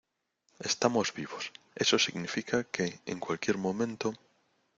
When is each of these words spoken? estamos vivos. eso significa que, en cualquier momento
estamos 0.71 1.07
vivos. 1.13 1.43
eso 1.83 1.97
significa 1.99 2.57
que, 2.73 2.85
en 3.11 3.17
cualquier 3.25 3.57
momento 3.65 4.07